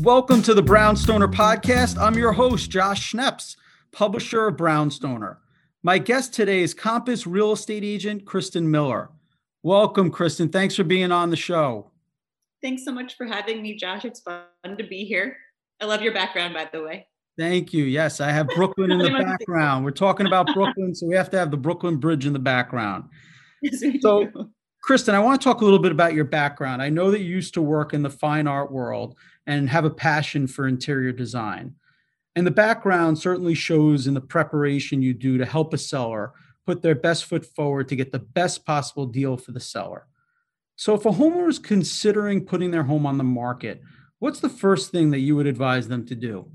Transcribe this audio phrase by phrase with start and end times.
[0.00, 1.98] Welcome to the Brownstoner podcast.
[2.00, 3.56] I'm your host, Josh Schneps,
[3.92, 5.36] publisher of Brownstoner.
[5.82, 9.10] My guest today is Compass real estate agent Kristin Miller.
[9.62, 10.50] Welcome, Kristin.
[10.50, 11.90] Thanks for being on the show.
[12.62, 14.06] Thanks so much for having me, Josh.
[14.06, 15.36] It's fun to be here.
[15.82, 17.06] I love your background, by the way.
[17.38, 17.84] Thank you.
[17.84, 19.84] Yes, I have Brooklyn in the background.
[19.84, 23.04] We're talking about Brooklyn, so we have to have the Brooklyn Bridge in the background.
[23.62, 24.50] Yes, So, do.
[24.90, 26.82] Kristin, I want to talk a little bit about your background.
[26.82, 29.14] I know that you used to work in the fine art world
[29.46, 31.76] and have a passion for interior design.
[32.34, 36.32] And the background certainly shows in the preparation you do to help a seller
[36.66, 40.08] put their best foot forward to get the best possible deal for the seller.
[40.74, 43.82] So, if a homeowner is considering putting their home on the market,
[44.18, 46.50] what's the first thing that you would advise them to do?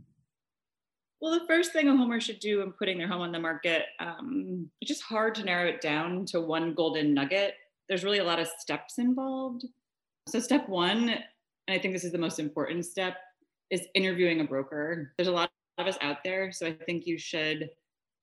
[1.22, 3.86] Well, the first thing a homeowner should do in putting their home on the market,
[4.00, 7.54] um, it's just hard to narrow it down to one golden nugget.
[7.90, 9.66] There's really a lot of steps involved.
[10.30, 11.24] So, step one, and
[11.70, 13.18] I think this is the most important step,
[13.72, 15.14] is interviewing a broker.
[15.18, 17.70] There's a lot of us out there, so I think you should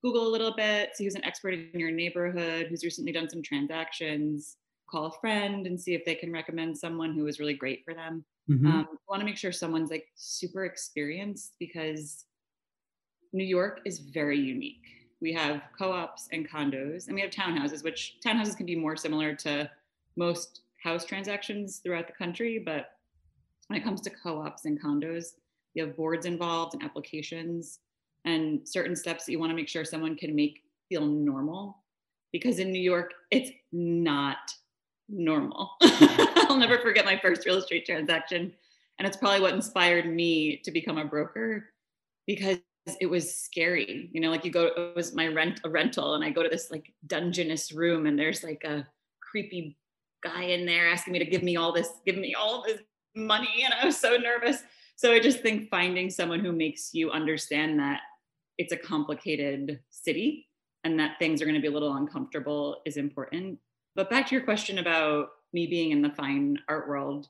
[0.02, 3.42] Google a little bit, see who's an expert in your neighborhood, who's recently done some
[3.42, 4.58] transactions,
[4.90, 7.94] call a friend and see if they can recommend someone who is really great for
[7.94, 8.24] them.
[8.48, 8.72] Mhm.
[8.72, 12.26] Um, you want to make sure someone's like super experienced because
[13.32, 15.01] New York is very unique.
[15.22, 19.36] We have co-ops and condos, and we have townhouses, which townhouses can be more similar
[19.36, 19.70] to
[20.16, 22.58] most house transactions throughout the country.
[22.58, 22.96] But
[23.68, 25.34] when it comes to co-ops and condos,
[25.74, 27.78] you have boards involved and applications
[28.24, 31.78] and certain steps that you want to make sure someone can make feel normal.
[32.32, 34.52] Because in New York, it's not
[35.08, 35.70] normal.
[35.82, 38.52] I'll never forget my first real estate transaction.
[38.98, 41.66] And it's probably what inspired me to become a broker
[42.26, 42.58] because
[43.00, 44.10] it was scary.
[44.12, 46.48] You know, like you go, it was my rent, a rental, and I go to
[46.48, 48.86] this like dungeness room and there's like a
[49.20, 49.76] creepy
[50.22, 52.80] guy in there asking me to give me all this, give me all this
[53.14, 53.62] money.
[53.64, 54.62] And I was so nervous.
[54.96, 58.00] So I just think finding someone who makes you understand that
[58.58, 60.48] it's a complicated city
[60.84, 63.58] and that things are going to be a little uncomfortable is important.
[63.94, 67.28] But back to your question about me being in the fine art world,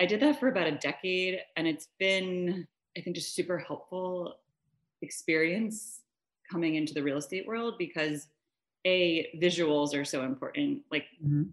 [0.00, 2.66] I did that for about a decade and it's been,
[2.96, 4.34] I think, just super helpful
[5.04, 6.00] experience
[6.50, 8.28] coming into the real estate world because
[8.86, 10.82] a visuals are so important.
[10.90, 11.50] Like Mhm.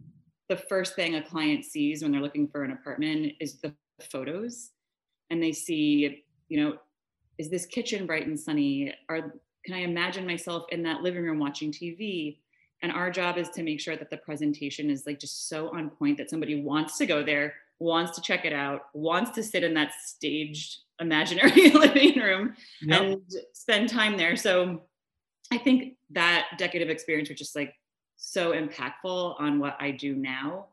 [0.50, 4.72] the first thing a client sees when they're looking for an apartment is the photos
[5.30, 6.78] and they see, you know,
[7.38, 8.94] is this kitchen bright and sunny?
[9.10, 9.34] Are
[9.66, 12.42] can I imagine myself in that living room watching TV?
[12.82, 15.92] And our job is to make sure that the presentation is like just so on
[15.92, 19.64] point that somebody wants to go there, wants to check it out, wants to sit
[19.64, 23.02] in that staged imaginary living room Yep.
[23.02, 23.22] and
[23.54, 24.36] spend time there.
[24.36, 24.84] So
[25.52, 27.74] I think that decade of experience was just like
[28.16, 30.68] so impactful on what I do now.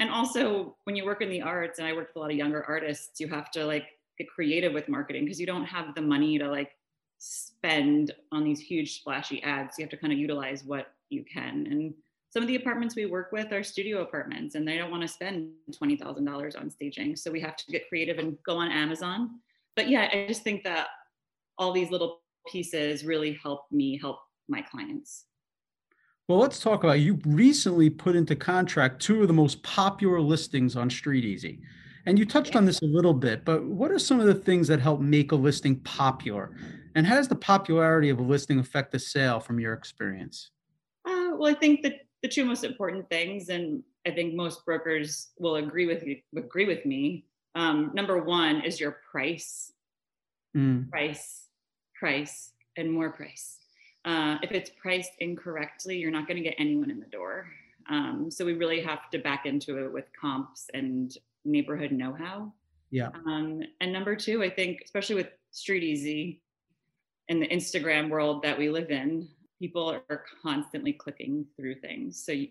[0.00, 2.36] And also when you work in the arts, and I work with a lot of
[2.36, 3.86] younger artists, you have to like
[4.18, 6.72] get creative with marketing because you don't have the money to like
[7.18, 9.78] spend on these huge splashy ads.
[9.78, 11.66] You have to kind of utilize what you can.
[11.70, 11.94] And
[12.30, 15.08] some of the apartments we work with are studio apartments and they don't want to
[15.08, 17.14] spend $20,000 on staging.
[17.14, 19.38] So we have to get creative and go on Amazon.
[19.76, 20.88] But yeah, I just think that
[21.58, 24.18] all these little pieces really help me help
[24.48, 25.24] my clients.
[26.28, 30.74] Well, let's talk about you recently put into contract two of the most popular listings
[30.74, 31.60] on StreetEasy.
[32.06, 34.68] And you touched on this a little bit, but what are some of the things
[34.68, 36.56] that help make a listing popular?
[36.94, 40.50] And how does the popularity of a listing affect the sale from your experience?
[41.06, 45.30] Uh, well, I think that the two most important things, and I think most brokers
[45.38, 47.26] will agree with you, agree with me.
[47.54, 49.72] Um, number one is your price,
[50.56, 51.48] Mm, price,
[51.98, 53.58] price, and more price.
[54.04, 57.48] Uh, if it's priced incorrectly, you're not going to get anyone in the door.
[57.88, 62.52] Um, so we really have to back into it with comps and neighborhood know-how.
[62.90, 63.08] Yeah.
[63.26, 66.38] Um, and number two, I think, especially with StreetEasy
[67.28, 69.28] in the Instagram world that we live in,
[69.58, 72.22] people are constantly clicking through things.
[72.24, 72.48] So, you,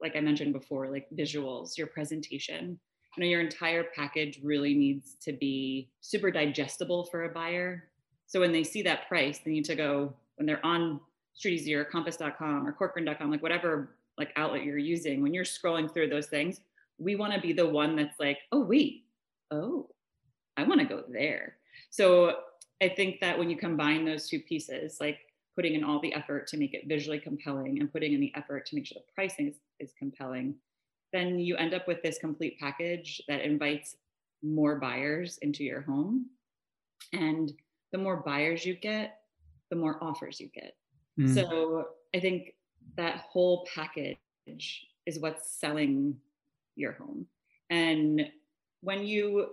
[0.00, 2.78] like I mentioned before, like visuals, your presentation,
[3.16, 7.88] you know, your entire package really needs to be super digestible for a buyer.
[8.26, 11.00] So when they see that price, they need to go when they're on
[11.38, 15.22] StreetEasy or Compass.com or Corcoran.com, like whatever like outlet you're using.
[15.22, 16.60] When you're scrolling through those things,
[16.98, 19.04] we want to be the one that's like, oh wait,
[19.50, 19.88] oh,
[20.56, 21.56] I want to go there.
[21.90, 22.36] So
[22.82, 25.18] I think that when you combine those two pieces, like
[25.56, 28.66] putting in all the effort to make it visually compelling and putting in the effort
[28.66, 30.54] to make sure the pricing is, is compelling,
[31.14, 33.96] then you end up with this complete package that invites
[34.42, 36.26] more buyers into your home.
[37.12, 37.52] And
[37.92, 39.20] the more buyers you get,
[39.70, 40.74] the more offers you get.
[41.18, 42.54] mm, So I think
[42.96, 44.18] that whole package
[45.06, 46.16] is what's selling
[46.74, 47.26] your home.
[47.70, 48.28] And
[48.82, 49.50] when you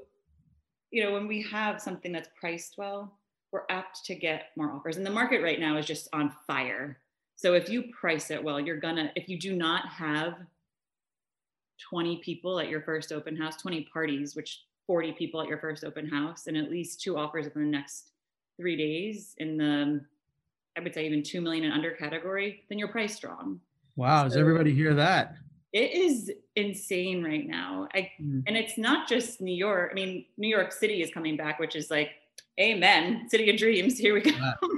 [0.92, 3.18] you know, when we have something that's priced well,
[3.52, 4.98] we're apt to get more offers.
[4.98, 7.00] And the market right now is just on fire.
[7.38, 10.36] So if you price it well, you're gonna, if you do not have
[11.90, 15.84] 20 people at your first open house, 20 parties, which 40 people at your first
[15.84, 18.12] open house, and at least two offers within the next
[18.58, 20.02] three days in the,
[20.78, 23.60] I would say even 2 million and under category, then you're priced strong.
[23.96, 24.24] Wow.
[24.24, 25.36] So does everybody hear that?
[25.74, 27.88] It is insane right now.
[27.94, 28.44] I, mm.
[28.46, 29.92] And it's not just New York.
[29.92, 32.10] I mean, New York City is coming back, which is like,
[32.60, 33.98] amen, city of dreams.
[33.98, 34.32] Here we go.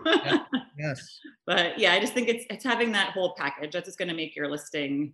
[0.05, 0.39] Yeah.
[0.77, 1.19] Yes.
[1.45, 4.15] but yeah, I just think it's it's having that whole package that's just going to
[4.15, 5.13] make your listing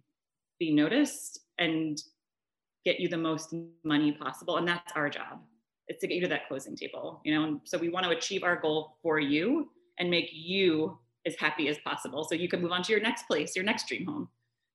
[0.60, 2.02] be noticed and
[2.86, 3.54] get you the most
[3.84, 4.58] money possible.
[4.58, 5.40] And that's our job.
[5.88, 7.44] It's to get you to that closing table, you know.
[7.44, 11.68] And so we want to achieve our goal for you and make you as happy
[11.68, 14.30] as possible so you can move on to your next place, your next dream home.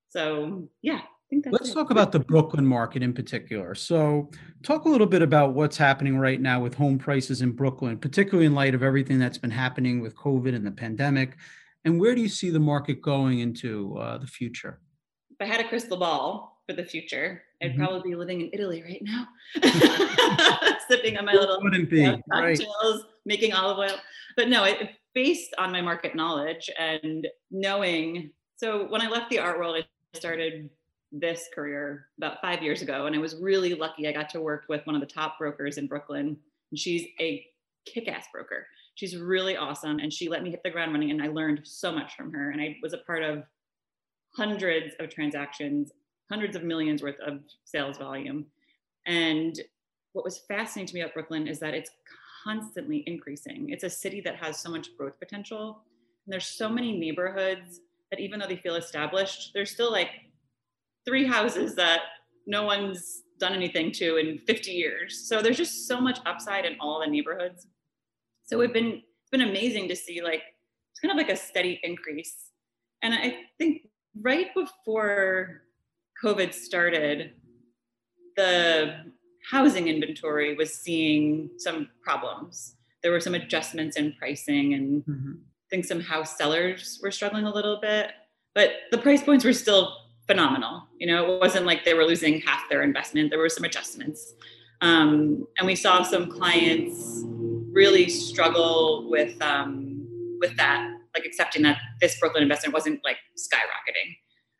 [0.09, 1.73] So yeah, I think that's Let's it.
[1.73, 3.73] talk about the Brooklyn market in particular.
[3.73, 4.29] So,
[4.61, 8.45] talk a little bit about what's happening right now with home prices in Brooklyn, particularly
[8.45, 11.37] in light of everything that's been happening with COVID and the pandemic.
[11.83, 14.79] And where do you see the market going into uh, the future?
[15.39, 17.79] If I had a crystal ball for the future, I'd mm-hmm.
[17.79, 19.27] probably be living in Italy right now,
[20.87, 22.99] sipping on my little Wouldn't be, cocktails, right.
[23.25, 23.97] making olive oil.
[24.37, 28.31] But no, it, based on my market knowledge and knowing.
[28.57, 30.69] So when I left the art world, I started
[31.11, 33.05] this career about five years ago.
[33.05, 34.07] And I was really lucky.
[34.07, 36.37] I got to work with one of the top brokers in Brooklyn.
[36.71, 37.45] And she's a
[37.85, 38.67] kick ass broker.
[38.95, 39.99] She's really awesome.
[39.99, 41.11] And she let me hit the ground running.
[41.11, 42.51] And I learned so much from her.
[42.51, 43.43] And I was a part of
[44.35, 45.91] hundreds of transactions,
[46.29, 48.45] hundreds of millions worth of sales volume.
[49.05, 49.59] And
[50.13, 51.91] what was fascinating to me about Brooklyn is that it's
[52.43, 53.69] constantly increasing.
[53.69, 55.81] It's a city that has so much growth potential.
[56.25, 57.79] And there's so many neighborhoods
[58.11, 60.09] that even though they feel established, there's still like
[61.05, 62.01] three houses that
[62.47, 65.27] no one's done anything to in 50 years.
[65.27, 67.67] So there's just so much upside in all the neighborhoods.
[68.45, 70.41] So it's been it's been amazing to see like
[70.91, 72.51] it's kind of like a steady increase.
[73.01, 73.89] And I think
[74.21, 75.61] right before
[76.23, 77.33] COVID started,
[78.35, 78.95] the
[79.49, 82.75] housing inventory was seeing some problems.
[83.03, 85.33] There were some adjustments in pricing, and mm-hmm.
[85.35, 88.11] I think some house sellers were struggling a little bit.
[88.53, 89.95] But the price points were still
[90.27, 90.87] phenomenal.
[90.99, 93.29] You know, it wasn't like they were losing half their investment.
[93.29, 94.33] There were some adjustments.
[94.81, 97.21] Um, and we saw some clients
[97.71, 100.04] really struggle with um,
[100.39, 104.17] with that, like accepting that this Brooklyn investment wasn't like skyrocketing.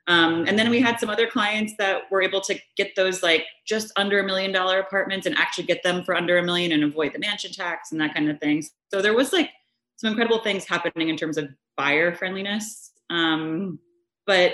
[0.08, 3.46] Um, and then we had some other clients that were able to get those like
[3.66, 6.84] just under a million dollar apartments and actually get them for under a million and
[6.84, 8.64] avoid the mansion tax and that kind of thing.
[8.94, 9.50] So there was like
[9.96, 12.92] some incredible things happening in terms of buyer friendliness.
[13.10, 13.80] Um,
[14.28, 14.54] but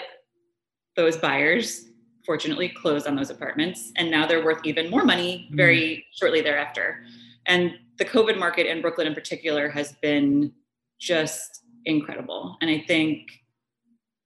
[0.95, 1.85] those buyers
[2.25, 5.55] fortunately closed on those apartments and now they're worth even more money mm.
[5.55, 6.03] very mm.
[6.17, 7.03] shortly thereafter
[7.47, 10.51] and the covid market in brooklyn in particular has been
[11.01, 13.27] just incredible and i think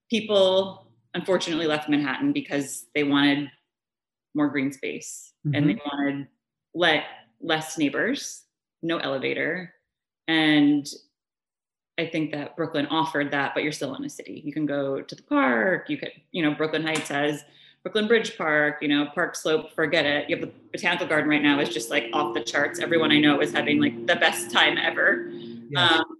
[0.10, 3.50] people unfortunately left manhattan because they wanted
[4.34, 5.56] more green space mm-hmm.
[5.56, 6.28] and they wanted
[6.74, 7.04] let
[7.42, 8.44] less neighbors
[8.84, 9.74] no elevator
[10.28, 10.88] and
[11.98, 14.42] I think that Brooklyn offered that, but you're still in a city.
[14.44, 15.90] You can go to the park.
[15.90, 17.46] You could, you know, Brooklyn Heights has
[17.84, 20.30] Brooklyn Bridge Park, you know, Park Slope, forget it.
[20.30, 22.80] You have the botanical garden right now is just like off the charts.
[22.80, 25.32] Everyone I know is having like the best time ever.
[25.78, 26.15] Um,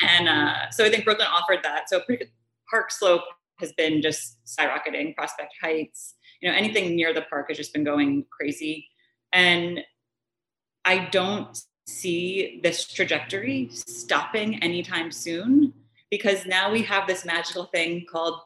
[0.00, 1.88] and uh, so I think Brooklyn offered that.
[1.88, 2.02] So
[2.70, 3.22] Park Slope
[3.58, 5.14] has been just skyrocketing.
[5.14, 8.88] Prospect Heights, you know, anything near the park has just been going crazy.
[9.32, 9.80] And
[10.84, 15.72] I don't see this trajectory stopping anytime soon
[16.10, 18.40] because now we have this magical thing called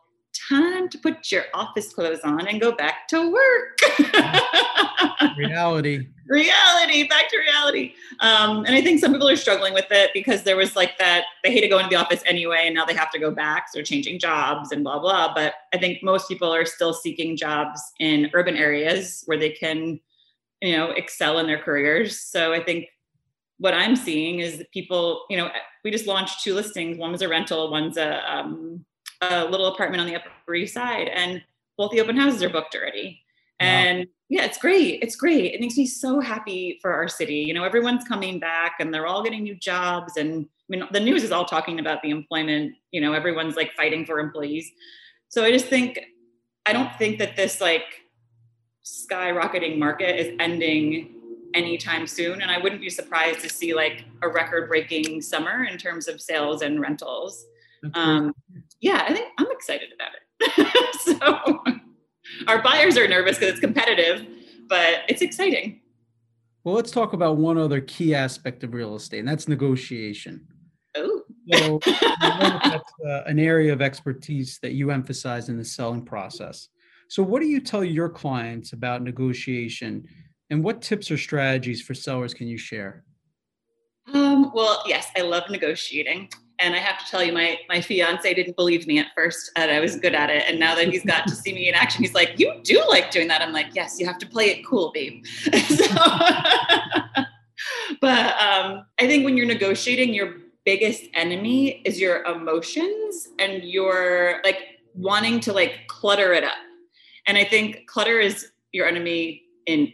[0.48, 3.80] time to put your office clothes on and go back to work.
[5.36, 6.08] reality.
[6.26, 7.94] Reality, back to reality.
[8.20, 11.24] Um, and I think some people are struggling with it because there was like that,
[11.42, 13.66] they hate to go into the office anyway, and now they have to go back.
[13.72, 15.34] So changing jobs and blah, blah.
[15.34, 20.00] But I think most people are still seeking jobs in urban areas where they can,
[20.60, 22.20] you know, excel in their careers.
[22.20, 22.86] So I think
[23.58, 25.50] what I'm seeing is that people, you know,
[25.84, 26.96] we just launched two listings.
[26.96, 28.84] One was a rental, one's a, um,
[29.20, 31.42] a little apartment on the Upper East Side, and
[31.76, 33.22] both the open houses are booked already.
[33.60, 33.66] Wow.
[33.66, 35.02] And yeah, it's great.
[35.02, 35.54] It's great.
[35.54, 37.36] It makes me so happy for our city.
[37.36, 40.16] You know, everyone's coming back and they're all getting new jobs.
[40.16, 42.74] And I mean, the news is all talking about the employment.
[42.92, 44.70] You know, everyone's like fighting for employees.
[45.28, 45.98] So I just think,
[46.64, 47.84] I don't think that this like
[48.84, 51.14] skyrocketing market is ending
[51.54, 52.40] anytime soon.
[52.40, 56.20] And I wouldn't be surprised to see like a record breaking summer in terms of
[56.20, 57.46] sales and rentals.
[57.94, 58.34] Um,
[58.80, 60.20] yeah, I think I'm excited about it.
[61.00, 61.62] so
[62.46, 64.26] our buyers are nervous because it's competitive,
[64.68, 65.80] but it's exciting.
[66.64, 70.46] Well, let's talk about one other key aspect of real estate, and that's negotiation.
[70.96, 71.22] Oh.
[71.52, 71.80] So
[72.20, 76.68] that's uh, an area of expertise that you emphasize in the selling process.
[77.08, 80.06] So, what do you tell your clients about negotiation,
[80.50, 83.04] and what tips or strategies for sellers can you share?
[84.12, 86.28] Um, well, yes, I love negotiating.
[86.60, 89.70] And I have to tell you, my my fiance didn't believe me at first that
[89.70, 90.44] I was good at it.
[90.46, 93.10] And now that he's got to see me in action, he's like, "You do like
[93.10, 95.24] doing that." I'm like, "Yes, you have to play it cool, babe."
[95.68, 95.86] so,
[98.00, 100.34] but um, I think when you're negotiating, your
[100.66, 104.58] biggest enemy is your emotions and your like
[104.94, 106.58] wanting to like clutter it up.
[107.26, 109.92] And I think clutter is your enemy in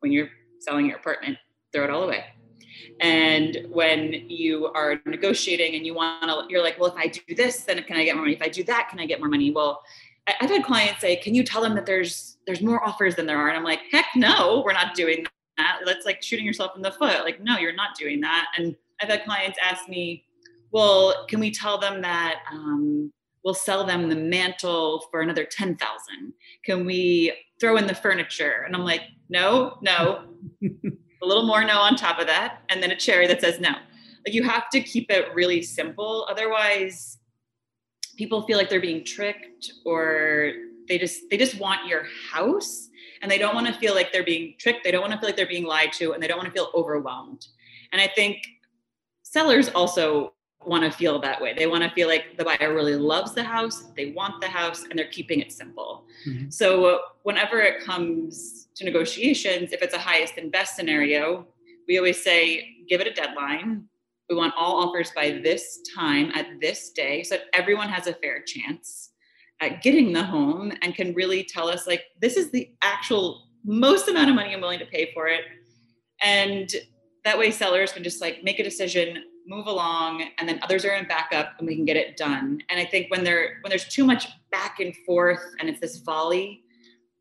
[0.00, 0.28] when you're
[0.60, 1.38] selling your apartment.
[1.72, 2.24] Throw it all away
[3.00, 7.34] and when you are negotiating and you want to, you're like, well, if I do
[7.34, 8.34] this, then can I get more money?
[8.34, 9.50] If I do that, can I get more money?
[9.50, 9.82] Well,
[10.40, 13.38] I've had clients say, can you tell them that there's there's more offers than there
[13.38, 13.48] are?
[13.48, 15.24] And I'm like, heck no, we're not doing
[15.56, 15.80] that.
[15.84, 17.24] That's like shooting yourself in the foot.
[17.24, 18.46] Like, no, you're not doing that.
[18.56, 20.24] And I've had clients ask me,
[20.70, 23.12] well, can we tell them that um,
[23.44, 26.32] we'll sell them the mantle for another 10,000?
[26.64, 28.64] Can we throw in the furniture?
[28.66, 30.24] And I'm like, no, no.
[31.22, 33.70] a little more no on top of that, and then a cherry that says no.
[34.26, 36.26] Like you have to keep it really simple.
[36.30, 37.18] Otherwise,
[38.16, 40.52] people feel like they're being tricked or
[40.88, 42.88] they just they just want your house
[43.22, 44.84] and they don't want to feel like they're being tricked.
[44.84, 46.52] They don't want to feel like they're being lied to and they don't want to
[46.52, 47.46] feel overwhelmed.
[47.92, 48.38] And I think
[49.22, 50.34] sellers also
[50.66, 51.54] want to feel that way.
[51.54, 54.84] They want to feel like the buyer really loves the house, they want the house,
[54.84, 56.04] and they're keeping it simple.
[56.26, 56.50] Mm-hmm.
[56.50, 61.46] So, whenever it comes to negotiations, if it's a highest and best scenario,
[61.86, 63.84] we always say give it a deadline.
[64.28, 68.14] We want all offers by this time at this day so that everyone has a
[68.14, 69.10] fair chance
[69.60, 74.08] at getting the home and can really tell us, like, this is the actual most
[74.08, 75.42] amount of money I'm willing to pay for it.
[76.20, 76.70] And
[77.24, 80.94] that way sellers can just like make a decision move along and then others are
[80.94, 82.62] in backup and we can get it done.
[82.68, 85.96] And i think when there when there's too much back and forth and it's this
[85.98, 86.62] volley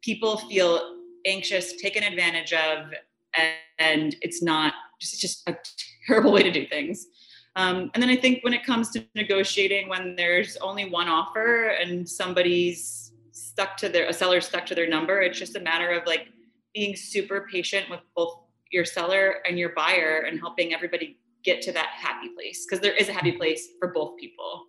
[0.01, 2.91] people feel anxious taken advantage of
[3.35, 5.57] and, and it's not just, it's just a
[6.05, 7.07] terrible way to do things.
[7.55, 11.69] Um, and then i think when it comes to negotiating when there's only one offer
[11.69, 15.89] and somebody's stuck to their a seller stuck to their number it's just a matter
[15.89, 16.27] of like
[16.75, 18.41] being super patient with both
[18.71, 22.93] your seller and your buyer and helping everybody get to that happy place because there
[22.93, 24.65] is a happy place for both people.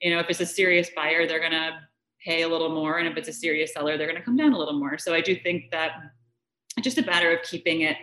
[0.00, 1.78] You know, if it's a serious buyer, they're going to
[2.24, 2.98] pay a little more.
[2.98, 4.98] And if it's a serious seller, they're going to come down a little more.
[4.98, 5.92] So I do think that
[6.76, 7.96] it's just a matter of keeping it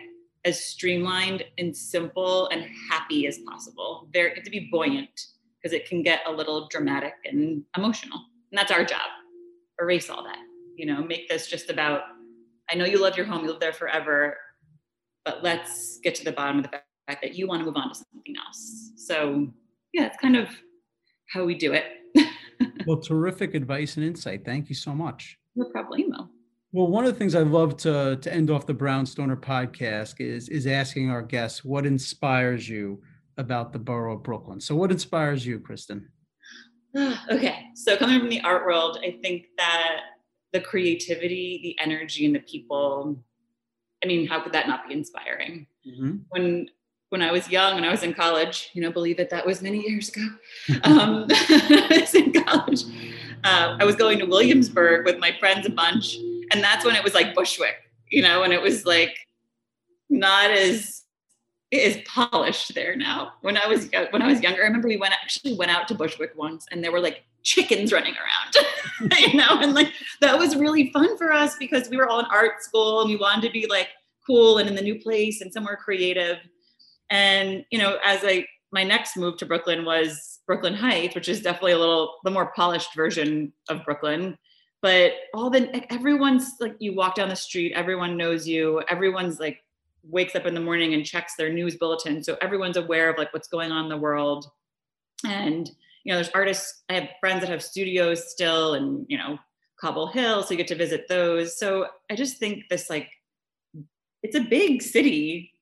[0.44, 4.08] as streamlined and simple and happy as possible.
[4.12, 5.20] There to be buoyant
[5.60, 8.18] because it can get a little dramatic and emotional.
[8.50, 9.08] And that's our job.
[9.80, 10.38] Erase all that.
[10.76, 12.02] You know, make this just about
[12.70, 14.36] I know you love your home, you live there forever,
[15.24, 17.88] but let's get to the bottom of the fact that you want to move on
[17.88, 18.92] to something else.
[18.96, 19.48] So,
[19.92, 20.48] yeah, it's kind of
[21.32, 21.84] how we do it.
[22.86, 24.44] well, terrific advice and insight.
[24.44, 25.38] Thank you so much.
[25.54, 26.28] No problemo.
[26.72, 30.48] Well, one of the things I love to to end off the Brownstoner podcast is
[30.48, 33.02] is asking our guests what inspires you
[33.38, 34.60] about the borough of Brooklyn.
[34.60, 36.06] So, what inspires you, Kristin?
[37.30, 40.00] okay, so coming from the art world, I think that
[40.52, 43.22] the creativity, the energy, and the people.
[44.04, 45.66] I mean, how could that not be inspiring?
[45.86, 46.16] Mm-hmm.
[46.28, 46.68] When
[47.10, 49.62] when I was young, when I was in college, you know, believe it, that was
[49.62, 50.26] many years ago.
[50.84, 52.82] Um, I was in college.
[53.44, 56.16] Uh, I was going to Williamsburg with my friends a bunch,
[56.52, 57.76] and that's when it was like Bushwick,
[58.10, 59.16] you know, and it was like
[60.10, 61.04] not as
[61.70, 63.34] it is polished there now.
[63.42, 65.94] When I was when I was younger, I remember we went actually went out to
[65.94, 70.56] Bushwick once, and there were like chickens running around, you know, and like that was
[70.56, 73.52] really fun for us because we were all in art school and we wanted to
[73.52, 73.88] be like
[74.26, 76.38] cool and in the new place and somewhere creative
[77.10, 81.40] and, you know, as I, my next move to Brooklyn was Brooklyn Heights, which is
[81.40, 84.36] definitely a little, the more polished version of Brooklyn.
[84.82, 89.62] But all the, everyone's like, you walk down the street, everyone knows you, everyone's like,
[90.08, 92.22] wakes up in the morning and checks their news bulletin.
[92.22, 94.46] So everyone's aware of like what's going on in the world.
[95.26, 95.68] And,
[96.04, 99.38] you know, there's artists, I have friends that have studios still and, you know,
[99.80, 100.42] Cobble Hill.
[100.42, 101.58] So you get to visit those.
[101.58, 103.08] So I just think this like,
[104.22, 105.52] it's a big city,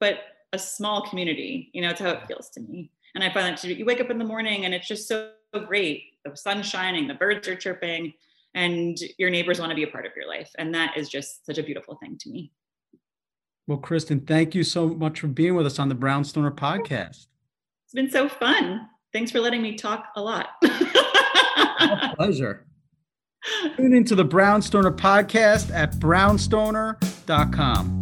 [0.00, 0.18] but
[0.52, 1.70] a small community.
[1.72, 2.90] You know, it's how it feels to me.
[3.14, 5.30] And I find that you wake up in the morning and it's just so
[5.66, 6.04] great.
[6.24, 8.12] The sun's shining, the birds are chirping,
[8.54, 10.50] and your neighbors want to be a part of your life.
[10.58, 12.52] And that is just such a beautiful thing to me.
[13.66, 17.26] Well, Kristin, thank you so much for being with us on the Brownstoner podcast.
[17.84, 18.88] It's been so fun.
[19.12, 20.48] Thanks for letting me talk a lot.
[20.62, 22.66] My pleasure.
[23.76, 27.97] Tune into the Brownstoner podcast at brownstoner.com.